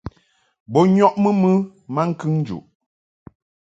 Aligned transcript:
Bo 0.71 0.79
nyɔʼmɨ 0.95 1.29
mɨ 1.41 1.51
maŋkəŋ 1.93 2.31
njuʼ. 2.41 2.63